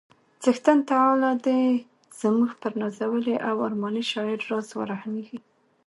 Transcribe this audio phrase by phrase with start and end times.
[0.41, 1.61] څښتن تعالی دې
[2.21, 5.39] زموږ پر نازولي او ارماني شاعر راز ورحمیږي